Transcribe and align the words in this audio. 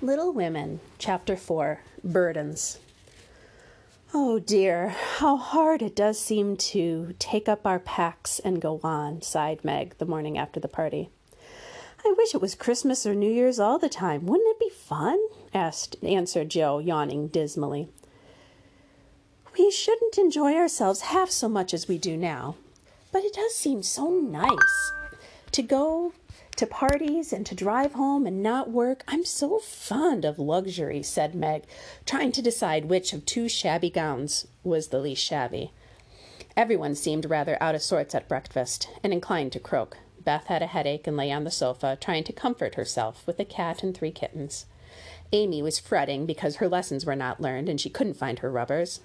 Little 0.00 0.32
Women, 0.32 0.78
Chapter 0.98 1.36
4 1.36 1.80
Burdens. 2.04 2.78
Oh 4.14 4.38
dear, 4.38 4.90
how 5.16 5.36
hard 5.36 5.82
it 5.82 5.96
does 5.96 6.20
seem 6.20 6.56
to 6.56 7.16
take 7.18 7.48
up 7.48 7.66
our 7.66 7.80
packs 7.80 8.38
and 8.38 8.62
go 8.62 8.78
on, 8.84 9.22
sighed 9.22 9.64
Meg 9.64 9.98
the 9.98 10.06
morning 10.06 10.38
after 10.38 10.60
the 10.60 10.68
party. 10.68 11.10
I 12.04 12.14
wish 12.16 12.32
it 12.32 12.40
was 12.40 12.54
Christmas 12.54 13.06
or 13.06 13.14
New 13.16 13.30
Year's 13.30 13.58
all 13.58 13.76
the 13.76 13.88
time. 13.88 14.24
Wouldn't 14.26 14.48
it 14.48 14.60
be 14.60 14.70
fun? 14.70 15.18
asked 15.52 15.96
answered 16.04 16.48
Jo, 16.48 16.78
yawning 16.78 17.26
dismally. 17.26 17.88
We 19.58 19.68
shouldn't 19.72 20.16
enjoy 20.16 20.54
ourselves 20.54 21.00
half 21.00 21.30
so 21.30 21.48
much 21.48 21.74
as 21.74 21.88
we 21.88 21.98
do 21.98 22.16
now, 22.16 22.54
but 23.10 23.24
it 23.24 23.34
does 23.34 23.56
seem 23.56 23.82
so 23.82 24.10
nice 24.10 24.92
to 25.50 25.60
go 25.60 26.12
to 26.58 26.66
parties 26.66 27.32
and 27.32 27.46
to 27.46 27.54
drive 27.54 27.92
home 27.92 28.26
and 28.26 28.42
not 28.42 28.68
work. 28.68 29.04
I'm 29.06 29.24
so 29.24 29.60
fond 29.60 30.24
of 30.24 30.40
luxury, 30.40 31.04
said 31.04 31.32
Meg, 31.32 31.62
trying 32.04 32.32
to 32.32 32.42
decide 32.42 32.86
which 32.86 33.12
of 33.12 33.24
two 33.24 33.48
shabby 33.48 33.90
gowns 33.90 34.48
was 34.64 34.88
the 34.88 34.98
least 34.98 35.24
shabby. 35.24 35.72
Everyone 36.56 36.96
seemed 36.96 37.30
rather 37.30 37.56
out 37.62 37.76
of 37.76 37.82
sorts 37.82 38.12
at 38.12 38.28
breakfast 38.28 38.88
and 39.04 39.12
inclined 39.12 39.52
to 39.52 39.60
croak. 39.60 39.98
Beth 40.24 40.46
had 40.46 40.60
a 40.60 40.66
headache 40.66 41.06
and 41.06 41.16
lay 41.16 41.30
on 41.30 41.44
the 41.44 41.50
sofa, 41.52 41.96
trying 42.00 42.24
to 42.24 42.32
comfort 42.32 42.74
herself 42.74 43.24
with 43.24 43.38
a 43.38 43.44
cat 43.44 43.84
and 43.84 43.96
three 43.96 44.10
kittens. 44.10 44.66
Amy 45.30 45.62
was 45.62 45.78
fretting 45.78 46.26
because 46.26 46.56
her 46.56 46.68
lessons 46.68 47.06
were 47.06 47.14
not 47.14 47.40
learned 47.40 47.68
and 47.68 47.80
she 47.80 47.88
couldn't 47.88 48.14
find 48.14 48.40
her 48.40 48.50
rubbers. 48.50 48.98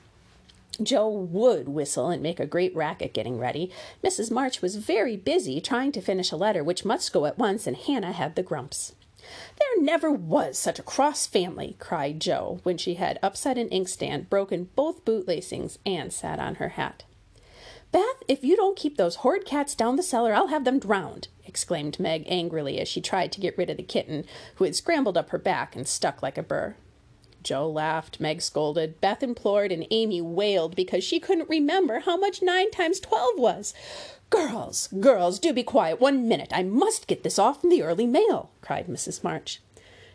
Jo 0.82 1.08
would 1.08 1.70
whistle 1.70 2.09
and 2.09 2.23
make 2.23 2.40
a 2.40 2.48
great 2.48 2.76
racket 2.76 3.13
getting 3.13 3.38
ready. 3.38 3.72
Mrs. 4.04 4.32
March 4.32 4.62
was 4.62 4.77
very 4.77 5.16
busy 5.16 5.62
trying 5.62 5.91
to 5.91 6.02
finish 6.02 6.32
a 6.32 6.38
letter 6.38 6.63
which 6.63 6.86
must 6.86 7.13
go 7.13 7.26
at 7.26 7.38
once, 7.38 7.68
and 7.68 7.77
Hannah 7.77 8.12
had 8.12 8.36
the 8.36 8.44
grumps. 8.44 8.94
There 9.58 9.82
never 9.82 10.12
was 10.12 10.58
such 10.58 10.80
a 10.80 10.84
cross 10.84 11.27
family, 11.27 11.76
cried 11.80 12.20
Jo 12.20 12.59
when 12.63 12.77
she 12.77 12.96
had 12.96 13.20
upset 13.22 13.57
an 13.57 13.70
inkstand, 13.70 14.29
broken 14.29 14.70
both 14.76 15.05
bootlasings, 15.05 15.77
and 15.85 16.12
sat 16.12 16.40
on 16.40 16.55
her 16.55 16.70
hat. 16.70 17.04
Beth, 17.91 18.24
if 18.27 18.44
you 18.44 18.55
don't 18.55 18.76
keep 18.76 18.98
those 18.98 19.18
horrid 19.18 19.46
cats 19.46 19.76
down 19.76 19.96
the 19.96 20.04
cellar, 20.04 20.34
I'll 20.34 20.48
have 20.48 20.66
them 20.66 20.79
drowned, 20.79 21.27
exclaimed 21.46 21.99
Meg 21.99 22.26
angrily 22.27 22.79
as 22.79 22.88
she 22.88 22.99
tried 22.99 23.32
to 23.34 23.40
get 23.40 23.57
rid 23.57 23.70
of 23.70 23.77
the 23.77 23.84
kitten, 23.84 24.26
who 24.55 24.66
had 24.66 24.76
scrambled 24.76 25.18
up 25.18 25.29
her 25.29 25.38
back 25.38 25.76
and 25.76 25.88
stuck 25.88 26.24
like 26.24 26.38
a 26.38 26.44
burr. 26.44 26.76
Jo 27.44 27.70
laughed, 27.70 28.20
Meg 28.20 28.41
scolded, 28.41 29.02
Beth 29.02 29.22
implored, 29.22 29.72
and 29.72 29.86
Amy 29.91 30.22
wailed 30.22 30.76
because 30.76 31.04
she 31.04 31.20
couldn't 31.20 31.50
remember 31.50 32.00
how 32.00 32.18
much 32.18 32.41
nine 32.41 32.72
times 32.72 33.00
twelve 33.00 33.38
was. 33.38 33.74
Girls, 34.30 34.88
girls, 35.00 35.40
do 35.40 35.54
be 35.54 35.63
quiet 35.63 36.00
one 36.00 36.27
minute. 36.27 36.52
I 36.52 36.63
must 36.63 37.08
get 37.08 37.24
this 37.24 37.38
off 37.38 37.63
in 37.63 37.70
the 37.70 37.84
early 37.84 38.08
mail, 38.08 38.50
cried 38.62 38.88
Mrs. 38.88 39.24
March. 39.24 39.62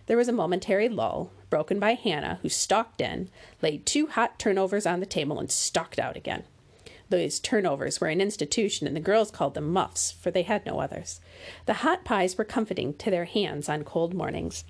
There 0.07 0.17
was 0.17 0.29
a 0.29 0.33
momentary 0.33 0.89
lull, 0.89 1.31
broken 1.51 1.79
by 1.79 1.93
Hannah, 1.93 2.39
who 2.43 2.49
stalked 2.49 3.01
in, 3.01 3.29
laid 3.63 3.85
two 3.85 4.07
hot 4.07 4.39
turnovers 4.39 4.87
on 4.87 5.01
the 5.01 5.07
table, 5.07 5.39
and 5.39 5.51
stalked 5.51 5.99
out 5.99 6.17
again. 6.17 6.45
These 7.11 7.41
turnovers 7.41 8.01
were 8.01 8.09
an 8.09 8.21
institution, 8.21 8.87
and 8.87 8.97
the 8.97 9.01
girls 9.01 9.31
called 9.31 9.55
them 9.55 9.73
muffs, 9.73 10.13
for 10.13 10.31
they 10.31 10.43
had 10.43 10.67
no 10.67 10.81
others. 10.81 11.21
The 11.67 11.75
hot 11.75 12.05
pies 12.05 12.37
were 12.37 12.45
comforting 12.45 12.95
to 12.95 13.11
their 13.11 13.25
hands 13.25 13.69
on 13.69 13.85
cold 13.85 14.15
mornings. 14.15 14.65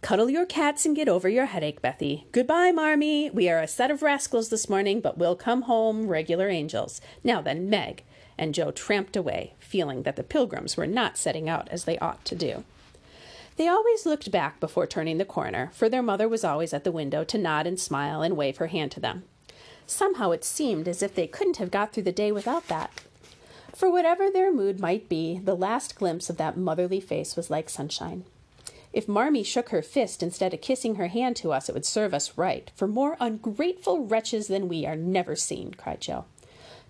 Cuddle 0.00 0.30
your 0.30 0.46
cats 0.46 0.86
and 0.86 0.94
get 0.94 1.08
over 1.08 1.28
your 1.28 1.46
headache, 1.46 1.82
Bethy. 1.82 2.24
Goodbye, 2.30 2.70
Marmee. 2.70 3.30
We 3.30 3.48
are 3.48 3.58
a 3.58 3.66
set 3.66 3.90
of 3.90 4.00
rascals 4.00 4.48
this 4.48 4.68
morning, 4.68 5.00
but 5.00 5.18
we'll 5.18 5.34
come 5.34 5.62
home 5.62 6.06
regular 6.06 6.48
angels. 6.48 7.00
Now 7.24 7.42
then, 7.42 7.68
Meg. 7.68 8.04
And 8.38 8.54
Jo 8.54 8.70
tramped 8.70 9.16
away, 9.16 9.54
feeling 9.58 10.04
that 10.04 10.14
the 10.14 10.22
pilgrims 10.22 10.76
were 10.76 10.86
not 10.86 11.18
setting 11.18 11.48
out 11.48 11.68
as 11.70 11.82
they 11.84 11.98
ought 11.98 12.24
to 12.26 12.36
do. 12.36 12.62
They 13.56 13.66
always 13.66 14.06
looked 14.06 14.30
back 14.30 14.60
before 14.60 14.86
turning 14.86 15.18
the 15.18 15.24
corner, 15.24 15.70
for 15.74 15.88
their 15.88 16.02
mother 16.02 16.28
was 16.28 16.44
always 16.44 16.72
at 16.72 16.84
the 16.84 16.92
window 16.92 17.24
to 17.24 17.36
nod 17.36 17.66
and 17.66 17.78
smile 17.78 18.22
and 18.22 18.36
wave 18.36 18.58
her 18.58 18.68
hand 18.68 18.92
to 18.92 19.00
them. 19.00 19.24
Somehow 19.84 20.30
it 20.30 20.44
seemed 20.44 20.86
as 20.86 21.02
if 21.02 21.12
they 21.16 21.26
couldn't 21.26 21.56
have 21.56 21.72
got 21.72 21.92
through 21.92 22.04
the 22.04 22.12
day 22.12 22.30
without 22.30 22.68
that. 22.68 22.92
For 23.74 23.90
whatever 23.90 24.30
their 24.30 24.52
mood 24.52 24.78
might 24.78 25.08
be, 25.08 25.40
the 25.40 25.56
last 25.56 25.96
glimpse 25.96 26.30
of 26.30 26.36
that 26.36 26.56
motherly 26.56 27.00
face 27.00 27.34
was 27.34 27.50
like 27.50 27.68
sunshine. 27.68 28.24
If 28.98 29.06
Marmee 29.06 29.44
shook 29.44 29.68
her 29.68 29.80
fist 29.80 30.24
instead 30.24 30.52
of 30.52 30.60
kissing 30.60 30.96
her 30.96 31.06
hand 31.06 31.36
to 31.36 31.52
us, 31.52 31.68
it 31.68 31.72
would 31.72 31.86
serve 31.86 32.12
us 32.12 32.36
right, 32.36 32.68
for 32.74 32.88
more 32.88 33.16
ungrateful 33.20 34.00
wretches 34.00 34.48
than 34.48 34.66
we 34.66 34.84
are 34.86 34.96
never 34.96 35.36
seen, 35.36 35.72
cried 35.72 36.00
Jo. 36.00 36.24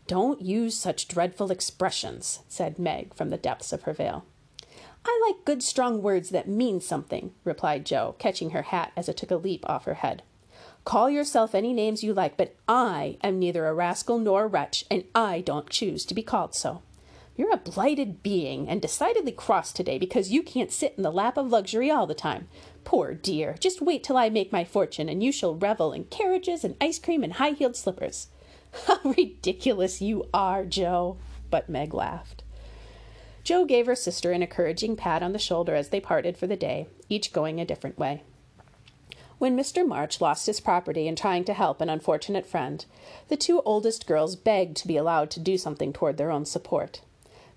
Don't 0.06 0.40
use 0.40 0.74
such 0.74 1.06
dreadful 1.06 1.50
expressions, 1.50 2.40
said 2.48 2.78
Meg 2.78 3.12
from 3.12 3.28
the 3.28 3.36
depths 3.36 3.74
of 3.74 3.82
her 3.82 3.92
veil. 3.92 4.24
I 5.04 5.22
like 5.26 5.44
good 5.44 5.62
strong 5.62 6.00
words 6.00 6.30
that 6.30 6.48
mean 6.48 6.80
something, 6.80 7.34
replied 7.44 7.84
Jo, 7.84 8.14
catching 8.18 8.52
her 8.52 8.62
hat 8.62 8.90
as 8.96 9.10
it 9.10 9.18
took 9.18 9.30
a 9.30 9.36
leap 9.36 9.68
off 9.68 9.84
her 9.84 10.00
head. 10.00 10.22
Call 10.86 11.10
yourself 11.10 11.54
any 11.54 11.74
names 11.74 12.02
you 12.02 12.14
like, 12.14 12.38
but 12.38 12.56
I 12.66 13.18
am 13.22 13.38
neither 13.38 13.66
a 13.66 13.74
rascal 13.74 14.18
nor 14.18 14.44
a 14.44 14.46
wretch, 14.46 14.86
and 14.90 15.04
I 15.14 15.42
don't 15.42 15.68
choose 15.68 16.06
to 16.06 16.14
be 16.14 16.22
called 16.22 16.54
so. 16.54 16.80
You're 17.38 17.54
a 17.54 17.56
blighted 17.56 18.20
being 18.24 18.68
and 18.68 18.82
decidedly 18.82 19.30
cross 19.30 19.72
today 19.72 19.96
because 19.96 20.32
you 20.32 20.42
can't 20.42 20.72
sit 20.72 20.94
in 20.96 21.04
the 21.04 21.12
lap 21.12 21.36
of 21.36 21.52
luxury 21.52 21.88
all 21.88 22.04
the 22.04 22.12
time. 22.12 22.48
Poor 22.82 23.14
dear, 23.14 23.54
just 23.60 23.80
wait 23.80 24.02
till 24.02 24.16
I 24.16 24.28
make 24.28 24.50
my 24.50 24.64
fortune 24.64 25.08
and 25.08 25.22
you 25.22 25.30
shall 25.30 25.54
revel 25.54 25.92
in 25.92 26.06
carriages 26.06 26.64
and 26.64 26.74
ice 26.80 26.98
cream 26.98 27.22
and 27.22 27.34
high 27.34 27.50
heeled 27.50 27.76
slippers. 27.76 28.26
How 28.88 28.98
ridiculous 29.04 30.02
you 30.02 30.24
are, 30.34 30.64
Jo! 30.64 31.16
But 31.48 31.68
Meg 31.68 31.94
laughed. 31.94 32.42
Jo 33.44 33.64
gave 33.64 33.86
her 33.86 33.94
sister 33.94 34.32
an 34.32 34.42
encouraging 34.42 34.96
pat 34.96 35.22
on 35.22 35.32
the 35.32 35.38
shoulder 35.38 35.76
as 35.76 35.90
they 35.90 36.00
parted 36.00 36.36
for 36.36 36.48
the 36.48 36.56
day, 36.56 36.88
each 37.08 37.32
going 37.32 37.60
a 37.60 37.64
different 37.64 38.00
way. 38.00 38.24
When 39.38 39.56
Mr. 39.56 39.86
March 39.86 40.20
lost 40.20 40.48
his 40.48 40.58
property 40.58 41.06
in 41.06 41.14
trying 41.14 41.44
to 41.44 41.54
help 41.54 41.80
an 41.80 41.88
unfortunate 41.88 42.46
friend, 42.46 42.84
the 43.28 43.36
two 43.36 43.62
oldest 43.64 44.08
girls 44.08 44.34
begged 44.34 44.76
to 44.78 44.88
be 44.88 44.96
allowed 44.96 45.30
to 45.30 45.40
do 45.40 45.56
something 45.56 45.92
toward 45.92 46.16
their 46.16 46.32
own 46.32 46.44
support. 46.44 47.02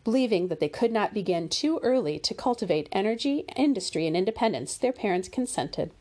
Believing 0.04 0.48
that 0.48 0.60
they 0.60 0.70
could 0.70 0.92
not 0.92 1.14
begin 1.14 1.48
too 1.48 1.80
early 1.84 2.18
to 2.20 2.34
cultivate 2.34 2.90
energy, 2.92 3.46
industry, 3.56 4.08
and 4.08 4.18
independence, 4.18 4.76
their 4.76 4.92
parents 4.92 5.30
consented, 5.30 5.92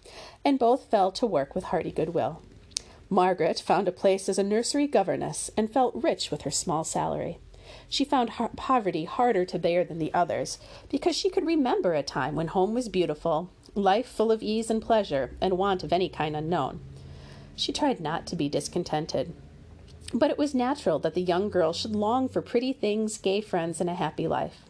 and 0.45 0.59
both 0.59 0.91
fell 0.91 1.13
to 1.13 1.27
work 1.27 1.55
with 1.55 1.65
hearty 1.65 1.91
goodwill. 1.91 2.41
Margaret 3.11 3.61
found 3.61 3.89
a 3.89 3.93
place 3.93 4.29
as 4.29 4.39
a 4.39 4.43
nursery 4.43 4.87
governess 4.87 5.51
and 5.57 5.71
felt 5.71 5.95
rich 5.95 6.31
with 6.31 6.43
her 6.43 6.51
small 6.51 6.85
salary. 6.85 7.39
She 7.89 8.05
found 8.05 8.31
ha- 8.31 8.49
poverty 8.57 9.05
harder 9.05 9.45
to 9.45 9.59
bear 9.59 9.85
than 9.85 9.99
the 9.99 10.15
others 10.15 10.59
because 10.89 11.15
she 11.15 11.29
could 11.29 11.45
remember 11.45 11.95
a 11.95 12.03
time 12.03 12.37
when 12.37 12.49
home 12.49 12.73
was 12.73 12.89
beautiful, 12.89 13.51
life 13.75 14.07
full 14.07 14.33
of 14.33 14.43
ease 14.43 14.71
and 14.71 14.81
pleasure, 14.81 15.37
and 15.41 15.59
want 15.59 15.85
of 15.85 15.93
any 15.93 16.09
kind 16.09 16.35
unknown. 16.35 16.81
She 17.55 17.73
tried 17.73 18.01
not 18.01 18.27
to 18.29 18.37
be 18.37 18.49
discontented, 18.49 19.35
but 20.13 20.31
it 20.31 20.39
was 20.39 20.55
natural 20.55 20.99
that 20.99 21.15
the 21.15 21.23
young 21.23 21.49
girl 21.51 21.73
should 21.73 21.95
long 21.95 22.29
for 22.29 22.43
pretty 22.43 22.73
things, 22.73 23.19
gay 23.19 23.41
friends, 23.41 23.81
and 23.81 23.89
a 23.89 23.95
happy 23.95 24.27
life. 24.27 24.65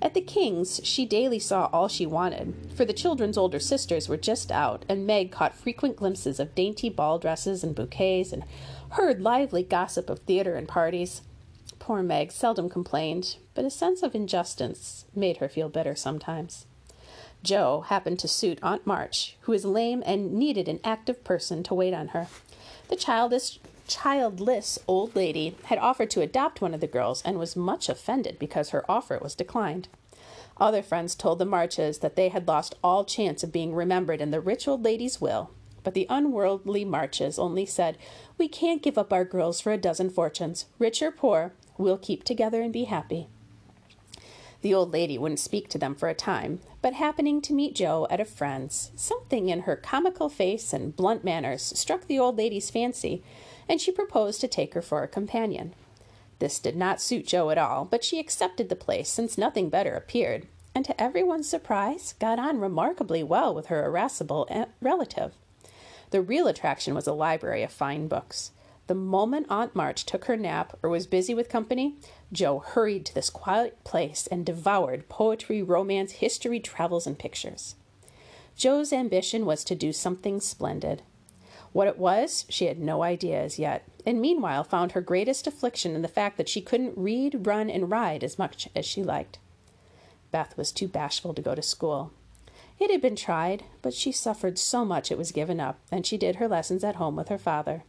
At 0.00 0.14
the 0.14 0.20
King's, 0.20 0.80
she 0.84 1.04
daily 1.04 1.40
saw 1.40 1.68
all 1.72 1.88
she 1.88 2.06
wanted, 2.06 2.54
for 2.76 2.84
the 2.84 2.92
children's 2.92 3.36
older 3.36 3.58
sisters 3.58 4.08
were 4.08 4.16
just 4.16 4.52
out, 4.52 4.84
and 4.88 5.06
Meg 5.06 5.32
caught 5.32 5.56
frequent 5.56 5.96
glimpses 5.96 6.38
of 6.38 6.54
dainty 6.54 6.88
ball 6.88 7.18
dresses 7.18 7.64
and 7.64 7.74
bouquets, 7.74 8.32
and 8.32 8.44
heard 8.90 9.20
lively 9.20 9.64
gossip 9.64 10.08
of 10.08 10.20
theater 10.20 10.54
and 10.54 10.68
parties. 10.68 11.22
Poor 11.80 12.02
Meg 12.02 12.30
seldom 12.30 12.68
complained, 12.68 13.36
but 13.54 13.64
a 13.64 13.70
sense 13.70 14.04
of 14.04 14.14
injustice 14.14 15.04
made 15.16 15.38
her 15.38 15.48
feel 15.48 15.68
bitter 15.68 15.96
sometimes. 15.96 16.66
Jo 17.42 17.84
happened 17.88 18.18
to 18.20 18.28
suit 18.28 18.58
Aunt 18.62 18.86
March, 18.86 19.36
who 19.42 19.52
was 19.52 19.64
lame 19.64 20.02
and 20.06 20.32
needed 20.32 20.68
an 20.68 20.80
active 20.84 21.24
person 21.24 21.62
to 21.64 21.74
wait 21.74 21.94
on 21.94 22.08
her. 22.08 22.28
The 22.88 22.96
childish 22.96 23.58
childless 23.88 24.78
old 24.86 25.16
lady 25.16 25.56
had 25.64 25.78
offered 25.78 26.10
to 26.10 26.20
adopt 26.20 26.60
one 26.60 26.74
of 26.74 26.80
the 26.80 26.86
girls 26.86 27.22
and 27.22 27.38
was 27.38 27.56
much 27.56 27.88
offended 27.88 28.38
because 28.38 28.70
her 28.70 28.88
offer 28.88 29.18
was 29.20 29.34
declined. 29.34 29.88
Other 30.58 30.82
friends 30.82 31.14
told 31.14 31.38
the 31.38 31.44
Marches 31.44 31.98
that 31.98 32.14
they 32.16 32.28
had 32.28 32.46
lost 32.46 32.74
all 32.82 33.04
chance 33.04 33.42
of 33.42 33.52
being 33.52 33.74
remembered 33.74 34.20
in 34.20 34.30
the 34.30 34.40
rich 34.40 34.68
old 34.68 34.84
lady's 34.84 35.20
will, 35.20 35.50
but 35.82 35.94
the 35.94 36.06
unworldly 36.10 36.84
Marches 36.84 37.38
only 37.38 37.64
said, 37.64 37.96
We 38.36 38.48
can't 38.48 38.82
give 38.82 38.98
up 38.98 39.12
our 39.12 39.24
girls 39.24 39.60
for 39.60 39.72
a 39.72 39.78
dozen 39.78 40.10
fortunes. 40.10 40.66
Rich 40.78 41.00
or 41.02 41.10
poor, 41.10 41.54
we'll 41.78 41.98
keep 41.98 42.24
together 42.24 42.60
and 42.60 42.72
be 42.72 42.84
happy. 42.84 43.28
The 44.60 44.74
old 44.74 44.92
lady 44.92 45.16
wouldn't 45.16 45.38
speak 45.38 45.68
to 45.68 45.78
them 45.78 45.94
for 45.94 46.08
a 46.08 46.14
time, 46.14 46.58
but 46.82 46.94
happening 46.94 47.40
to 47.42 47.54
meet 47.54 47.76
Jo 47.76 48.08
at 48.10 48.20
a 48.20 48.24
friend's, 48.24 48.90
something 48.96 49.48
in 49.48 49.60
her 49.60 49.76
comical 49.76 50.28
face 50.28 50.72
and 50.72 50.96
blunt 50.96 51.22
manners 51.22 51.62
struck 51.62 52.06
the 52.06 52.18
old 52.18 52.36
lady's 52.36 52.68
fancy, 52.68 53.22
and 53.68 53.80
she 53.80 53.92
proposed 53.92 54.40
to 54.40 54.48
take 54.48 54.74
her 54.74 54.82
for 54.82 55.02
a 55.02 55.08
companion. 55.08 55.74
This 56.38 56.58
did 56.58 56.76
not 56.76 57.00
suit 57.00 57.26
Jo 57.26 57.50
at 57.50 57.58
all, 57.58 57.84
but 57.84 58.04
she 58.04 58.20
accepted 58.20 58.68
the 58.68 58.76
place 58.76 59.08
since 59.08 59.36
nothing 59.36 59.68
better 59.68 59.94
appeared, 59.94 60.46
and 60.74 60.84
to 60.84 61.00
everyone's 61.00 61.48
surprise, 61.48 62.14
got 62.20 62.38
on 62.38 62.60
remarkably 62.60 63.22
well 63.22 63.54
with 63.54 63.66
her 63.66 63.84
irascible 63.84 64.46
eh, 64.48 64.66
relative. 64.80 65.32
The 66.10 66.22
real 66.22 66.46
attraction 66.46 66.94
was 66.94 67.06
a 67.06 67.12
library 67.12 67.62
of 67.62 67.72
fine 67.72 68.08
books. 68.08 68.52
The 68.86 68.94
moment 68.94 69.46
Aunt 69.50 69.74
March 69.74 70.06
took 70.06 70.24
her 70.24 70.36
nap 70.36 70.78
or 70.82 70.88
was 70.88 71.06
busy 71.06 71.34
with 71.34 71.50
company, 71.50 71.96
Jo 72.32 72.60
hurried 72.60 73.04
to 73.06 73.14
this 73.14 73.28
quiet 73.28 73.84
place 73.84 74.26
and 74.28 74.46
devoured 74.46 75.10
poetry, 75.10 75.62
romance, 75.62 76.12
history, 76.12 76.58
travels, 76.58 77.06
and 77.06 77.18
pictures. 77.18 77.74
Jo's 78.56 78.92
ambition 78.92 79.44
was 79.44 79.62
to 79.64 79.74
do 79.74 79.92
something 79.92 80.40
splendid. 80.40 81.02
What 81.72 81.88
it 81.88 81.98
was, 81.98 82.46
she 82.48 82.66
had 82.66 82.78
no 82.78 83.02
idea 83.02 83.40
as 83.40 83.58
yet, 83.58 83.84
and 84.06 84.20
meanwhile 84.20 84.64
found 84.64 84.92
her 84.92 85.00
greatest 85.00 85.46
affliction 85.46 85.94
in 85.94 86.02
the 86.02 86.08
fact 86.08 86.36
that 86.36 86.48
she 86.48 86.60
couldn't 86.60 86.96
read, 86.96 87.46
run, 87.46 87.68
and 87.68 87.90
ride 87.90 88.24
as 88.24 88.38
much 88.38 88.68
as 88.74 88.86
she 88.86 89.02
liked. 89.02 89.38
Beth 90.30 90.56
was 90.56 90.72
too 90.72 90.88
bashful 90.88 91.34
to 91.34 91.42
go 91.42 91.54
to 91.54 91.62
school. 91.62 92.12
It 92.78 92.90
had 92.90 93.00
been 93.00 93.16
tried, 93.16 93.64
but 93.82 93.94
she 93.94 94.12
suffered 94.12 94.58
so 94.58 94.84
much 94.84 95.10
it 95.10 95.18
was 95.18 95.32
given 95.32 95.60
up, 95.60 95.78
and 95.90 96.06
she 96.06 96.16
did 96.16 96.36
her 96.36 96.48
lessons 96.48 96.84
at 96.84 96.96
home 96.96 97.16
with 97.16 97.28
her 97.28 97.38
father. 97.38 97.82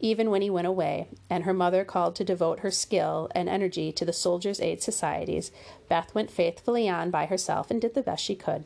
Even 0.00 0.30
when 0.30 0.42
he 0.42 0.50
went 0.50 0.66
away, 0.66 1.08
and 1.30 1.44
her 1.44 1.52
mother 1.52 1.84
called 1.84 2.16
to 2.16 2.24
devote 2.24 2.60
her 2.60 2.70
skill 2.70 3.30
and 3.34 3.48
energy 3.48 3.92
to 3.92 4.04
the 4.04 4.12
Soldiers' 4.12 4.60
Aid 4.60 4.82
Societies, 4.82 5.50
Beth 5.88 6.14
went 6.14 6.30
faithfully 6.30 6.88
on 6.88 7.10
by 7.10 7.26
herself 7.26 7.70
and 7.70 7.80
did 7.80 7.94
the 7.94 8.02
best 8.02 8.24
she 8.24 8.34
could. 8.34 8.64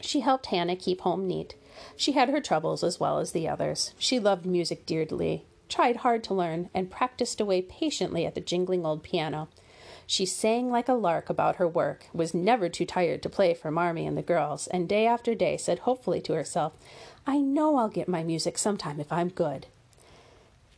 She 0.00 0.20
helped 0.20 0.46
Hannah 0.46 0.76
keep 0.76 1.00
home 1.00 1.26
neat. 1.26 1.54
She 1.96 2.12
had 2.12 2.28
her 2.28 2.40
troubles 2.40 2.84
as 2.84 3.00
well 3.00 3.18
as 3.18 3.32
the 3.32 3.48
others. 3.48 3.92
She 3.98 4.18
loved 4.18 4.46
music 4.46 4.86
dearly, 4.86 5.44
tried 5.68 5.96
hard 5.98 6.24
to 6.24 6.34
learn, 6.34 6.70
and 6.74 6.90
practiced 6.90 7.40
away 7.40 7.62
patiently 7.62 8.24
at 8.26 8.34
the 8.34 8.40
jingling 8.40 8.86
old 8.86 9.02
piano. 9.02 9.48
She 10.06 10.24
sang 10.24 10.70
like 10.70 10.88
a 10.88 10.94
lark 10.94 11.28
about 11.28 11.56
her 11.56 11.66
work, 11.66 12.06
was 12.14 12.32
never 12.32 12.68
too 12.68 12.86
tired 12.86 13.22
to 13.22 13.28
play 13.28 13.54
for 13.54 13.70
Marmee 13.70 14.06
and 14.06 14.16
the 14.16 14.22
girls, 14.22 14.68
and 14.68 14.88
day 14.88 15.06
after 15.06 15.34
day 15.34 15.56
said 15.56 15.80
hopefully 15.80 16.20
to 16.22 16.34
herself, 16.34 16.74
I 17.26 17.38
know 17.38 17.76
I'll 17.76 17.88
get 17.88 18.08
my 18.08 18.22
music 18.22 18.56
sometime 18.56 19.00
if 19.00 19.12
I'm 19.12 19.28
good. 19.28 19.66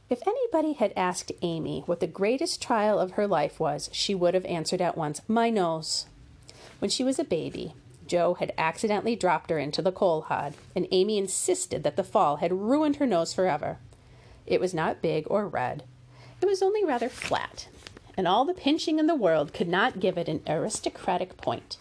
If 0.08 0.26
anybody 0.26 0.72
had 0.72 0.94
asked 0.96 1.32
Amy 1.42 1.82
what 1.84 2.00
the 2.00 2.06
greatest 2.06 2.62
trial 2.62 2.98
of 2.98 3.12
her 3.12 3.26
life 3.26 3.60
was, 3.60 3.90
she 3.92 4.14
would 4.14 4.32
have 4.32 4.46
answered 4.46 4.80
at 4.80 4.96
once, 4.96 5.20
My 5.28 5.50
nose. 5.50 6.06
When 6.78 6.90
she 6.90 7.04
was 7.04 7.18
a 7.18 7.24
baby, 7.24 7.74
Jo 8.08 8.34
had 8.34 8.52
accidentally 8.58 9.14
dropped 9.14 9.50
her 9.50 9.58
into 9.58 9.82
the 9.82 9.92
coal 9.92 10.22
hod, 10.22 10.54
and 10.74 10.88
Amy 10.90 11.18
insisted 11.18 11.82
that 11.82 11.96
the 11.96 12.04
fall 12.04 12.36
had 12.36 12.52
ruined 12.52 12.96
her 12.96 13.06
nose 13.06 13.32
forever. 13.32 13.78
It 14.46 14.60
was 14.60 14.74
not 14.74 15.02
big 15.02 15.26
or 15.28 15.46
red, 15.46 15.84
it 16.40 16.46
was 16.46 16.62
only 16.62 16.84
rather 16.84 17.08
flat, 17.08 17.68
and 18.16 18.28
all 18.28 18.44
the 18.44 18.54
pinching 18.54 18.98
in 18.98 19.06
the 19.06 19.14
world 19.14 19.52
could 19.52 19.68
not 19.68 20.00
give 20.00 20.16
it 20.16 20.28
an 20.28 20.42
aristocratic 20.46 21.36
point. 21.36 21.76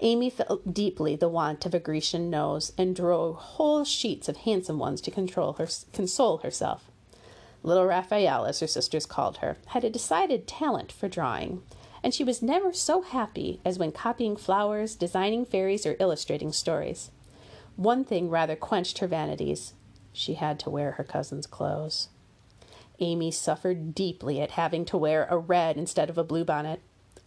Amy 0.00 0.30
felt 0.30 0.74
deeply 0.74 1.16
the 1.16 1.28
want 1.28 1.64
of 1.66 1.74
a 1.74 1.78
Grecian 1.78 2.30
nose, 2.30 2.72
and 2.78 2.96
drew 2.96 3.34
whole 3.34 3.84
sheets 3.84 4.28
of 4.28 4.38
handsome 4.38 4.78
ones 4.78 5.00
to 5.02 5.10
her, 5.10 5.68
console 5.92 6.38
herself. 6.38 6.90
Little 7.62 7.86
Raphael, 7.86 8.44
as 8.44 8.60
her 8.60 8.66
sisters 8.66 9.06
called 9.06 9.38
her, 9.38 9.56
had 9.66 9.84
a 9.84 9.90
decided 9.90 10.46
talent 10.46 10.92
for 10.92 11.08
drawing, 11.08 11.62
and 12.06 12.14
she 12.14 12.22
was 12.22 12.40
never 12.40 12.72
so 12.72 13.02
happy 13.02 13.60
as 13.64 13.80
when 13.80 13.90
copying 13.90 14.36
flowers, 14.36 14.94
designing 14.94 15.44
fairies, 15.44 15.84
or 15.84 15.96
illustrating 15.98 16.52
stories. 16.52 17.10
One 17.74 18.04
thing 18.04 18.30
rather 18.30 18.54
quenched 18.54 18.98
her 18.98 19.08
vanities 19.08 19.74
she 20.12 20.34
had 20.34 20.60
to 20.60 20.70
wear 20.70 20.92
her 20.92 21.02
cousin's 21.02 21.48
clothes. 21.48 22.10
Amy 23.00 23.32
suffered 23.32 23.92
deeply 23.92 24.40
at 24.40 24.52
having 24.52 24.84
to 24.84 24.96
wear 24.96 25.26
a 25.28 25.36
red 25.36 25.76
instead 25.76 26.08
of 26.08 26.16
a 26.16 26.22
blue 26.22 26.44
bonnet, 26.44 26.80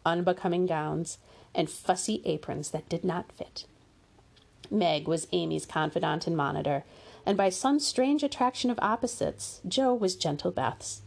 unbecoming 0.05 0.65
gowns, 0.65 1.17
and 1.53 1.69
fussy 1.69 2.21
aprons 2.23 2.71
that 2.71 2.87
did 2.87 3.03
not 3.03 3.33
fit. 3.33 3.65
Meg 4.71 5.09
was 5.09 5.27
Amy's 5.33 5.65
confidant 5.65 6.25
and 6.25 6.37
monitor, 6.37 6.85
and 7.25 7.35
by 7.35 7.49
some 7.49 7.81
strange 7.81 8.23
attraction 8.23 8.71
of 8.71 8.79
opposites, 8.81 9.59
Jo 9.67 9.93
was 9.93 10.15
gentle 10.15 10.51
Beth's. 10.51 11.01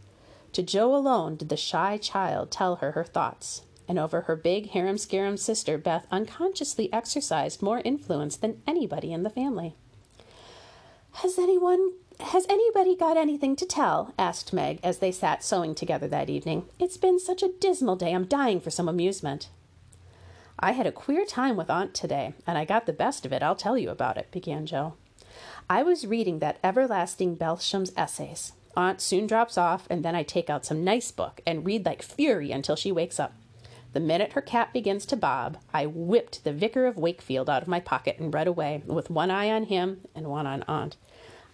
To 0.53 0.61
Jo 0.61 0.95
alone 0.95 1.35
did 1.35 1.49
the 1.49 1.57
shy 1.57 1.97
child 1.97 2.51
tell 2.51 2.77
her 2.77 2.91
her 2.91 3.03
thoughts, 3.03 3.63
and 3.87 3.97
over 3.97 4.21
her 4.21 4.35
big 4.35 4.69
harum 4.69 4.99
scarum 4.99 5.35
sister, 5.35 5.79
Beth 5.79 6.05
unconsciously 6.11 6.93
exercised 6.93 7.63
more 7.63 7.81
influence 7.83 8.35
than 8.37 8.61
anybody 8.67 9.11
in 9.11 9.23
the 9.23 9.31
family. 9.31 9.75
Has 11.13 11.39
anyone 11.39 11.93
has 12.19 12.45
anybody 12.47 12.95
got 12.95 13.17
anything 13.17 13.55
to 13.55 13.65
tell? 13.65 14.13
asked 14.19 14.53
Meg 14.53 14.79
as 14.83 14.99
they 14.99 15.11
sat 15.11 15.43
sewing 15.43 15.73
together 15.73 16.07
that 16.07 16.29
evening. 16.29 16.67
It's 16.79 16.97
been 16.97 17.19
such 17.19 17.41
a 17.41 17.51
dismal 17.59 17.95
day, 17.95 18.13
I'm 18.13 18.25
dying 18.25 18.61
for 18.61 18.69
some 18.69 18.87
amusement. 18.87 19.49
I 20.59 20.73
had 20.73 20.85
a 20.85 20.91
queer 20.91 21.25
time 21.25 21.57
with 21.57 21.71
Aunt 21.71 21.95
today, 21.95 22.35
and 22.45 22.57
I 22.59 22.65
got 22.65 22.85
the 22.85 22.93
best 22.93 23.25
of 23.25 23.33
it. 23.33 23.41
I'll 23.41 23.55
tell 23.55 23.77
you 23.77 23.89
about 23.89 24.17
it, 24.17 24.31
began 24.31 24.67
Jo. 24.67 24.93
I 25.67 25.81
was 25.81 26.05
reading 26.05 26.37
that 26.39 26.59
everlasting 26.63 27.35
Belsham's 27.35 27.91
essays. 27.97 28.53
Aunt 28.75 29.01
soon 29.01 29.27
drops 29.27 29.57
off, 29.57 29.87
and 29.89 30.03
then 30.03 30.15
I 30.15 30.23
take 30.23 30.49
out 30.49 30.65
some 30.65 30.83
nice 30.83 31.11
book 31.11 31.41
and 31.45 31.65
read 31.65 31.85
like 31.85 32.01
fury 32.01 32.51
until 32.51 32.75
she 32.75 32.91
wakes 32.91 33.19
up. 33.19 33.33
The 33.93 33.99
minute 33.99 34.33
her 34.33 34.41
cat 34.41 34.73
begins 34.73 35.05
to 35.07 35.15
bob, 35.15 35.57
I 35.71 35.85
whipped 35.85 36.43
the 36.43 36.51
Vicar 36.51 36.87
of 36.87 36.97
Wakefield 36.97 37.49
out 37.49 37.61
of 37.61 37.67
my 37.67 37.79
pocket 37.79 38.17
and 38.17 38.33
read 38.33 38.47
away, 38.47 38.81
with 38.87 39.11
one 39.11 39.29
eye 39.29 39.51
on 39.51 39.65
him 39.65 40.01
and 40.15 40.27
one 40.27 40.47
on 40.47 40.63
Aunt. 40.63 40.95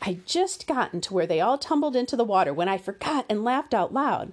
I 0.01 0.19
just 0.25 0.65
gotten 0.65 1.01
to 1.01 1.13
where 1.13 1.27
they 1.27 1.41
all 1.41 1.57
tumbled 1.57 1.97
into 1.97 2.15
the 2.15 2.23
water 2.23 2.53
when 2.53 2.69
I 2.69 2.77
forgot 2.77 3.25
and 3.29 3.43
laughed 3.43 3.73
out 3.73 3.93
loud. 3.93 4.31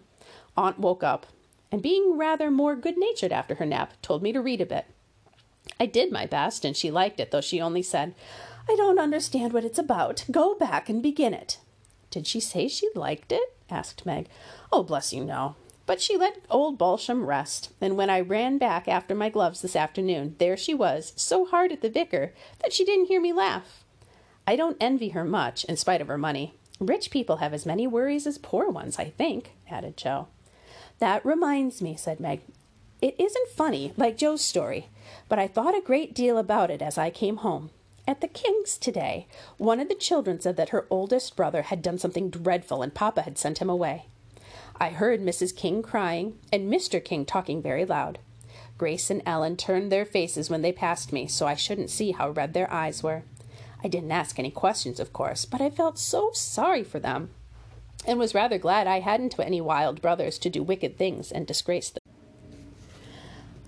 Aunt 0.57 0.79
woke 0.79 1.03
up, 1.03 1.27
and 1.73 1.83
being 1.83 2.17
rather 2.17 2.49
more 2.49 2.77
good 2.77 2.97
natured 2.97 3.33
after 3.33 3.57
her 3.57 3.67
nap, 3.67 3.95
told 4.03 4.23
me 4.23 4.33
to 4.33 4.41
read 4.41 4.61
a 4.61 4.67
bit. 4.67 4.87
I 5.81 5.87
did 5.87 6.13
my 6.13 6.27
best, 6.27 6.65
and 6.65 6.77
she 6.77 6.93
liked 6.93 7.19
it, 7.19 7.33
though 7.33 7.41
she 7.41 7.61
only 7.61 7.83
said, 7.83 8.15
I 8.69 8.77
don't 8.77 9.01
understand 9.01 9.53
what 9.53 9.65
it's 9.65 9.79
about. 9.79 10.25
Go 10.31 10.55
back 10.55 10.89
and 10.89 11.03
begin 11.03 11.35
it. 11.35 11.59
Did 12.11 12.27
she 12.27 12.41
say 12.41 12.69
she 12.69 12.89
liked 12.95 13.33
it? 13.33 13.57
asked 13.71 14.07
Meg. 14.07 14.29
Oh, 14.73 14.83
bless 14.83 15.13
you, 15.13 15.25
no. 15.25 15.57
But 15.87 16.01
she 16.01 16.17
let 16.17 16.45
old 16.51 16.79
Belsham 16.79 17.27
rest, 17.27 17.71
and 17.81 17.97
when 17.97 18.11
I 18.11 18.21
ran 18.21 18.59
back 18.59 18.89
after 18.89 19.15
my 19.15 19.29
gloves 19.29 19.63
this 19.63 19.77
afternoon, 19.77 20.35
there 20.39 20.57
she 20.57 20.75
was, 20.75 21.13
so 21.17 21.47
hard 21.47 21.71
at 21.71 21.81
the 21.81 21.89
vicar 21.89 22.33
that 22.61 22.73
she 22.73 22.85
didn't 22.85 23.07
hear 23.07 23.21
me 23.21 23.33
laugh. 23.33 23.85
I 24.47 24.57
don't 24.57 24.77
envy 24.81 25.11
her 25.11 25.25
much, 25.25 25.65
in 25.65 25.77
spite 25.77 26.01
of 26.01 26.09
her 26.09 26.19
money. 26.19 26.55
Rich 26.81 27.11
people 27.11 27.37
have 27.37 27.55
as 27.55 27.67
many 27.67 27.87
worries 27.87 28.27
as 28.27 28.39
poor 28.39 28.69
ones, 28.69 28.99
I 28.99 29.11
think, 29.11 29.53
added 29.71 29.97
Jo. 29.97 30.29
That 30.99 31.25
reminds 31.25 31.81
me, 31.81 31.97
said 31.97 32.21
Meg. 32.21 32.41
It 33.01 33.15
isn't 33.19 33.49
funny, 33.51 33.93
like 33.97 34.17
Jo's 34.17 34.43
story, 34.43 34.89
but 35.29 35.39
I 35.39 35.47
thought 35.47 35.77
a 35.77 35.83
great 35.83 36.15
deal 36.15 36.39
about 36.39 36.71
it 36.71 36.83
as 36.83 36.99
I 36.99 37.11
came 37.11 37.39
home. 37.39 37.71
At 38.09 38.21
the 38.21 38.29
King's 38.29 38.79
today, 38.79 39.27
one 39.59 39.81
of 39.81 39.89
the 39.89 39.95
children 39.95 40.41
said 40.41 40.57
that 40.57 40.69
her 40.69 40.87
oldest 40.91 41.35
brother 41.35 41.63
had 41.63 41.83
done 41.83 41.99
something 41.99 42.31
dreadful 42.31 42.83
and 42.83 42.95
Papa 42.95 43.23
had 43.23 43.37
sent 43.37 43.59
him 43.59 43.69
away. 43.69 44.07
I 44.79 44.91
heard 44.91 45.21
Mrs. 45.21 45.57
King 45.57 45.83
crying 45.83 46.39
and 46.53 46.73
Mr. 46.73 47.05
King 47.05 47.25
talking 47.25 47.61
very 47.61 47.85
loud. 47.85 48.19
Grace 48.79 49.11
and 49.11 49.23
Ellen 49.27 49.57
turned 49.57 49.91
their 49.91 50.05
faces 50.05 50.49
when 50.49 50.63
they 50.63 50.71
passed 50.71 51.13
me, 51.13 51.27
so 51.27 51.47
I 51.47 51.55
shouldn't 51.55 51.91
see 51.91 52.13
how 52.13 52.31
red 52.31 52.53
their 52.53 52.73
eyes 52.73 53.03
were. 53.03 53.25
I 53.83 53.89
didn't 53.89 54.13
ask 54.13 54.39
any 54.39 54.51
questions, 54.51 55.01
of 55.01 55.13
course, 55.13 55.45
but 55.45 55.61
I 55.61 55.71
felt 55.71 55.99
so 55.99 56.31
sorry 56.33 56.85
for 56.85 57.01
them, 57.01 57.31
and 58.07 58.19
was 58.19 58.35
rather 58.35 58.59
glad 58.59 58.87
I 58.87 59.01
hadn't 59.01 59.39
any 59.41 59.61
wild 59.61 60.01
brothers 60.01 60.39
to 60.41 60.51
do 60.51 60.63
wicked 60.63 60.97
things 60.97 61.33
and 61.33 61.47
disgrace 61.47 61.91
them. 61.91 62.06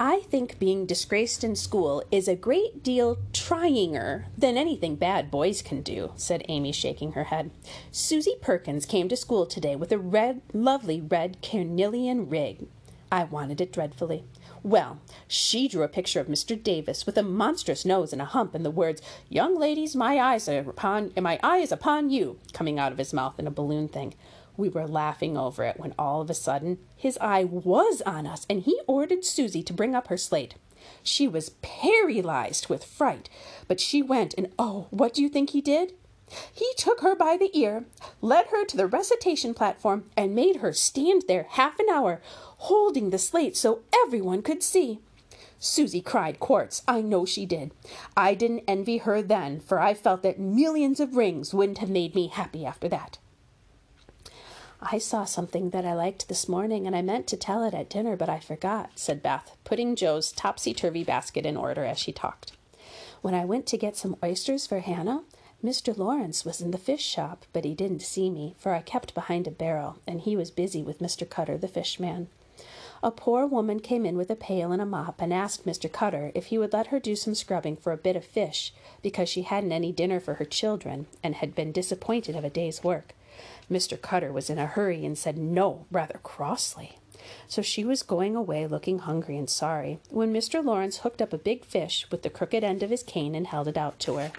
I 0.00 0.20
think 0.20 0.60
being 0.60 0.86
disgraced 0.86 1.42
in 1.42 1.56
school 1.56 2.04
is 2.12 2.28
a 2.28 2.36
great 2.36 2.84
deal 2.84 3.18
tryinger 3.32 4.26
than 4.36 4.56
anything 4.56 4.94
bad 4.94 5.28
boys 5.28 5.60
can 5.60 5.82
do, 5.82 6.12
said 6.14 6.44
Amy, 6.48 6.70
shaking 6.70 7.12
her 7.12 7.24
head. 7.24 7.50
Susie 7.90 8.36
Perkins 8.40 8.86
came 8.86 9.08
to 9.08 9.16
school 9.16 9.44
today 9.44 9.74
with 9.74 9.90
a 9.90 9.98
red, 9.98 10.40
lovely 10.52 11.00
red 11.00 11.38
carnelian 11.42 12.28
rig. 12.28 12.68
I 13.10 13.24
wanted 13.24 13.60
it 13.60 13.72
dreadfully. 13.72 14.22
Well, 14.62 15.00
she 15.26 15.66
drew 15.66 15.82
a 15.82 15.88
picture 15.88 16.20
of 16.20 16.28
Mr. 16.28 16.62
Davis 16.62 17.04
with 17.04 17.18
a 17.18 17.22
monstrous 17.24 17.84
nose 17.84 18.12
and 18.12 18.22
a 18.22 18.26
hump, 18.26 18.54
and 18.54 18.64
the 18.64 18.70
words 18.70 19.02
"Young 19.28 19.58
ladies, 19.58 19.96
my 19.96 20.20
eyes 20.20 20.48
are 20.48 20.58
upon 20.60 21.12
my 21.18 21.40
eye 21.42 21.58
is 21.58 21.72
upon 21.72 22.10
you" 22.10 22.38
coming 22.52 22.78
out 22.78 22.92
of 22.92 22.98
his 22.98 23.12
mouth 23.12 23.38
in 23.40 23.48
a 23.48 23.52
balloon 23.52 23.88
thing. 23.88 24.14
We 24.58 24.68
were 24.68 24.88
laughing 24.88 25.38
over 25.38 25.62
it 25.62 25.78
when 25.78 25.94
all 25.96 26.20
of 26.20 26.28
a 26.28 26.34
sudden 26.34 26.78
his 26.96 27.16
eye 27.20 27.44
was 27.44 28.02
on 28.02 28.26
us 28.26 28.44
and 28.50 28.62
he 28.62 28.80
ordered 28.88 29.24
Susie 29.24 29.62
to 29.62 29.72
bring 29.72 29.94
up 29.94 30.08
her 30.08 30.16
slate. 30.16 30.56
She 31.04 31.28
was 31.28 31.50
paralyzed 31.62 32.68
with 32.68 32.84
fright, 32.84 33.30
but 33.68 33.78
she 33.78 34.02
went 34.02 34.34
and 34.36 34.52
oh, 34.58 34.88
what 34.90 35.14
do 35.14 35.22
you 35.22 35.28
think 35.28 35.50
he 35.50 35.60
did? 35.60 35.92
He 36.52 36.68
took 36.76 37.02
her 37.02 37.14
by 37.14 37.36
the 37.36 37.56
ear, 37.56 37.84
led 38.20 38.48
her 38.48 38.64
to 38.64 38.76
the 38.76 38.88
recitation 38.88 39.54
platform, 39.54 40.10
and 40.16 40.34
made 40.34 40.56
her 40.56 40.72
stand 40.72 41.22
there 41.28 41.46
half 41.50 41.78
an 41.78 41.88
hour, 41.88 42.20
holding 42.58 43.10
the 43.10 43.18
slate 43.18 43.56
so 43.56 43.82
everyone 43.94 44.42
could 44.42 44.64
see. 44.64 44.98
Susie 45.60 46.02
cried 46.02 46.40
quarts. 46.40 46.82
I 46.88 47.00
know 47.00 47.24
she 47.24 47.46
did. 47.46 47.70
I 48.16 48.34
didn't 48.34 48.64
envy 48.66 48.98
her 48.98 49.22
then, 49.22 49.60
for 49.60 49.78
I 49.80 49.94
felt 49.94 50.22
that 50.22 50.40
millions 50.40 50.98
of 50.98 51.16
rings 51.16 51.54
wouldn't 51.54 51.78
have 51.78 51.90
made 51.90 52.14
me 52.16 52.26
happy 52.26 52.66
after 52.66 52.88
that. 52.88 53.18
I 54.80 54.98
saw 54.98 55.24
something 55.24 55.70
that 55.70 55.84
I 55.84 55.94
liked 55.94 56.28
this 56.28 56.48
morning, 56.48 56.86
and 56.86 56.94
I 56.94 57.02
meant 57.02 57.26
to 57.28 57.36
tell 57.36 57.64
it 57.64 57.74
at 57.74 57.90
dinner, 57.90 58.16
but 58.16 58.28
I 58.28 58.38
forgot, 58.38 58.90
said 58.94 59.22
Beth, 59.22 59.56
putting 59.64 59.96
Jo's 59.96 60.30
topsy 60.30 60.72
turvy 60.72 61.02
basket 61.02 61.44
in 61.44 61.56
order 61.56 61.84
as 61.84 61.98
she 61.98 62.12
talked. 62.12 62.52
When 63.20 63.34
I 63.34 63.44
went 63.44 63.66
to 63.66 63.76
get 63.76 63.96
some 63.96 64.16
oysters 64.22 64.68
for 64.68 64.78
Hannah, 64.78 65.24
Mr. 65.64 65.96
Laurence 65.98 66.44
was 66.44 66.60
in 66.60 66.70
the 66.70 66.78
fish 66.78 67.04
shop, 67.04 67.44
but 67.52 67.64
he 67.64 67.74
didn't 67.74 68.02
see 68.02 68.30
me, 68.30 68.54
for 68.56 68.72
I 68.72 68.80
kept 68.80 69.14
behind 69.14 69.48
a 69.48 69.50
barrel, 69.50 69.98
and 70.06 70.20
he 70.20 70.36
was 70.36 70.52
busy 70.52 70.84
with 70.84 71.00
Mr. 71.00 71.28
Cutter, 71.28 71.58
the 71.58 71.66
fish 71.66 71.98
man. 71.98 72.28
A 73.02 73.10
poor 73.10 73.46
woman 73.46 73.80
came 73.80 74.06
in 74.06 74.16
with 74.16 74.30
a 74.30 74.36
pail 74.36 74.70
and 74.70 74.80
a 74.80 74.86
mop 74.86 75.20
and 75.20 75.34
asked 75.34 75.66
Mr. 75.66 75.90
Cutter 75.90 76.30
if 76.36 76.46
he 76.46 76.58
would 76.58 76.72
let 76.72 76.88
her 76.88 77.00
do 77.00 77.16
some 77.16 77.34
scrubbing 77.34 77.76
for 77.76 77.92
a 77.92 77.96
bit 77.96 78.14
of 78.14 78.24
fish 78.24 78.72
because 79.02 79.28
she 79.28 79.42
hadn't 79.42 79.72
any 79.72 79.90
dinner 79.90 80.20
for 80.20 80.34
her 80.34 80.44
children 80.44 81.06
and 81.22 81.36
had 81.36 81.56
been 81.56 81.72
disappointed 81.72 82.36
of 82.36 82.44
a 82.44 82.50
day's 82.50 82.84
work. 82.84 83.14
Mr. 83.70 84.00
Cutter 84.00 84.32
was 84.32 84.50
in 84.50 84.58
a 84.58 84.66
hurry 84.66 85.04
and 85.04 85.16
said 85.16 85.38
no 85.38 85.86
rather 85.90 86.20
crossly. 86.22 86.98
So 87.46 87.62
she 87.62 87.84
was 87.84 88.02
going 88.02 88.36
away 88.36 88.66
looking 88.66 89.00
hungry 89.00 89.36
and 89.36 89.50
sorry 89.50 89.98
when 90.10 90.32
Mr. 90.32 90.64
Laurence 90.64 90.98
hooked 90.98 91.20
up 91.20 91.32
a 91.32 91.38
big 91.38 91.64
fish 91.64 92.06
with 92.10 92.22
the 92.22 92.30
crooked 92.30 92.64
end 92.64 92.82
of 92.82 92.90
his 92.90 93.02
cane 93.02 93.34
and 93.34 93.46
held 93.46 93.68
it 93.68 93.76
out 93.76 93.98
to 94.00 94.14
her. 94.14 94.32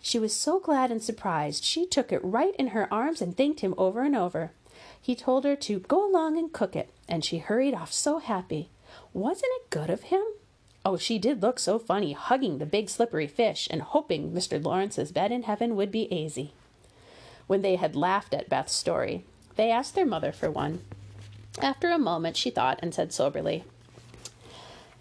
She 0.00 0.18
was 0.18 0.34
so 0.34 0.60
glad 0.60 0.90
and 0.90 1.02
surprised 1.02 1.64
she 1.64 1.86
took 1.86 2.12
it 2.12 2.24
right 2.24 2.54
in 2.56 2.68
her 2.68 2.92
arms 2.92 3.20
and 3.20 3.36
thanked 3.36 3.60
him 3.60 3.74
over 3.76 4.02
and 4.02 4.14
over. 4.14 4.52
He 5.00 5.14
told 5.14 5.44
her 5.44 5.56
to 5.56 5.80
go 5.80 6.08
along 6.08 6.38
and 6.38 6.52
cook 6.52 6.76
it, 6.76 6.90
and 7.08 7.24
she 7.24 7.38
hurried 7.38 7.74
off 7.74 7.92
so 7.92 8.18
happy. 8.18 8.70
Wasn't 9.12 9.50
it 9.56 9.70
good 9.70 9.90
of 9.90 10.04
him? 10.04 10.22
Oh, 10.84 10.96
she 10.96 11.18
did 11.18 11.42
look 11.42 11.58
so 11.58 11.78
funny, 11.78 12.12
hugging 12.12 12.58
the 12.58 12.66
big 12.66 12.88
slippery 12.88 13.26
fish 13.26 13.68
and 13.70 13.82
hoping 13.82 14.32
Mr. 14.32 14.62
Laurence's 14.62 15.12
bed 15.12 15.32
in 15.32 15.42
heaven 15.42 15.76
would 15.76 15.90
be 15.90 16.08
aisy. 16.12 16.52
When 17.48 17.62
they 17.62 17.76
had 17.76 17.96
laughed 17.96 18.34
at 18.34 18.50
Beth's 18.50 18.74
story, 18.74 19.24
they 19.56 19.70
asked 19.70 19.94
their 19.94 20.06
mother 20.06 20.32
for 20.32 20.50
one. 20.50 20.82
After 21.60 21.90
a 21.90 21.98
moment, 21.98 22.36
she 22.36 22.50
thought 22.50 22.78
and 22.82 22.94
said 22.94 23.10
soberly, 23.10 23.64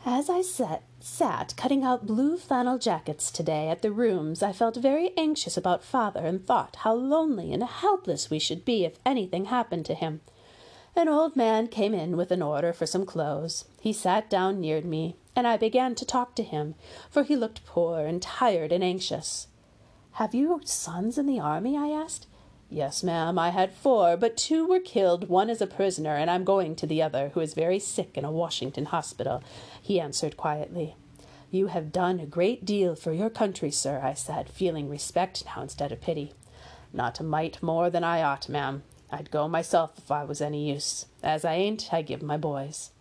As 0.05 0.29
I 0.29 0.41
sat, 0.41 0.81
sat 1.01 1.53
cutting 1.57 1.83
out 1.83 2.07
blue 2.07 2.37
flannel 2.37 2.77
jackets 2.77 3.31
today 3.31 3.67
at 3.67 3.81
the 3.81 3.91
rooms, 3.91 4.41
I 4.41 4.53
felt 4.53 4.77
very 4.77 5.11
anxious 5.17 5.57
about 5.57 5.83
father 5.83 6.21
and 6.21 6.43
thought 6.43 6.77
how 6.77 6.93
lonely 6.93 7.51
and 7.51 7.63
helpless 7.63 8.29
we 8.29 8.39
should 8.39 8.63
be 8.63 8.85
if 8.85 8.97
anything 9.05 9.45
happened 9.45 9.85
to 9.87 9.93
him. 9.93 10.21
An 10.95 11.09
old 11.09 11.35
man 11.35 11.67
came 11.67 11.93
in 11.93 12.15
with 12.15 12.31
an 12.31 12.41
order 12.41 12.71
for 12.71 12.85
some 12.85 13.05
clothes. 13.05 13.65
He 13.81 13.91
sat 13.91 14.29
down 14.29 14.61
near 14.61 14.81
me, 14.81 15.17
and 15.35 15.45
I 15.45 15.57
began 15.57 15.95
to 15.95 16.05
talk 16.05 16.33
to 16.35 16.43
him, 16.43 16.75
for 17.09 17.23
he 17.23 17.35
looked 17.35 17.65
poor 17.65 18.05
and 18.05 18.21
tired 18.21 18.71
and 18.71 18.85
anxious. 18.85 19.47
Have 20.13 20.33
you 20.33 20.61
sons 20.63 21.17
in 21.17 21.27
the 21.27 21.41
army? 21.41 21.77
I 21.77 21.89
asked. 21.89 22.25
Yes, 22.69 23.01
ma'am, 23.01 23.39
I 23.39 23.49
had 23.49 23.71
four, 23.71 24.17
but 24.17 24.35
two 24.35 24.67
were 24.67 24.81
killed. 24.81 25.29
One 25.29 25.49
is 25.49 25.61
a 25.61 25.67
prisoner, 25.67 26.15
and 26.15 26.29
I'm 26.29 26.43
going 26.43 26.75
to 26.75 26.85
the 26.85 27.01
other, 27.01 27.29
who 27.29 27.39
is 27.39 27.53
very 27.53 27.79
sick 27.79 28.17
in 28.17 28.25
a 28.25 28.31
Washington 28.31 28.85
hospital, 28.85 29.41
he 29.81 30.01
answered 30.01 30.35
quietly. 30.35 30.95
You 31.49 31.67
have 31.67 31.93
done 31.93 32.19
a 32.19 32.25
great 32.25 32.65
deal 32.65 32.95
for 32.95 33.13
your 33.13 33.29
country, 33.29 33.71
sir, 33.71 34.01
I 34.03 34.13
said, 34.13 34.49
feeling 34.49 34.89
respect 34.89 35.45
now 35.45 35.61
instead 35.61 35.93
of 35.93 36.01
pity. 36.01 36.33
Not 36.91 37.21
a 37.21 37.23
mite 37.23 37.63
more 37.63 37.89
than 37.89 38.03
I 38.03 38.21
ought, 38.21 38.49
ma'am. 38.49 38.83
I'd 39.09 39.31
go 39.31 39.47
myself 39.47 39.97
if 39.97 40.11
I 40.11 40.25
was 40.25 40.41
any 40.41 40.69
use. 40.69 41.05
As 41.23 41.45
I 41.45 41.53
ain't, 41.53 41.93
I 41.93 42.01
give 42.01 42.21
my 42.21 42.35
boys. 42.35 42.91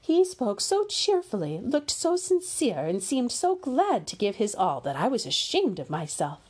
He 0.00 0.24
spoke 0.24 0.60
so 0.60 0.84
cheerfully, 0.86 1.60
looked 1.62 1.92
so 1.92 2.16
sincere, 2.16 2.84
and 2.84 3.00
seemed 3.00 3.30
so 3.30 3.54
glad 3.54 4.08
to 4.08 4.16
give 4.16 4.36
his 4.36 4.56
all 4.56 4.80
that 4.80 4.96
I 4.96 5.06
was 5.06 5.24
ashamed 5.24 5.78
of 5.78 5.88
myself. 5.88 6.43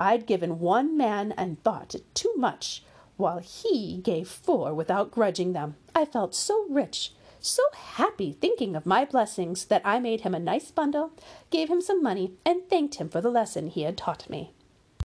I'd 0.00 0.26
given 0.26 0.60
one 0.60 0.96
man 0.96 1.32
and 1.32 1.62
thought 1.62 1.94
it 1.94 2.14
too 2.14 2.32
much, 2.34 2.82
while 3.18 3.38
he 3.38 4.00
gave 4.02 4.28
four 4.28 4.72
without 4.72 5.10
grudging 5.10 5.52
them. 5.52 5.76
I 5.94 6.06
felt 6.06 6.34
so 6.34 6.64
rich, 6.70 7.12
so 7.38 7.62
happy 7.74 8.32
thinking 8.32 8.74
of 8.74 8.86
my 8.86 9.04
blessings 9.04 9.66
that 9.66 9.82
I 9.84 9.98
made 9.98 10.22
him 10.22 10.34
a 10.34 10.38
nice 10.38 10.70
bundle, 10.70 11.12
gave 11.50 11.68
him 11.68 11.82
some 11.82 12.02
money, 12.02 12.32
and 12.46 12.66
thanked 12.66 12.94
him 12.94 13.10
for 13.10 13.20
the 13.20 13.28
lesson 13.28 13.66
he 13.66 13.82
had 13.82 13.98
taught 13.98 14.30
me. 14.30 14.54